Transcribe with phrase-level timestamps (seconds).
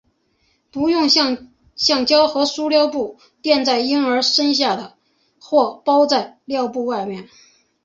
[0.71, 4.95] 不用橡胶和塑料布垫在婴儿身下
[5.39, 7.29] 或包在尿布外面。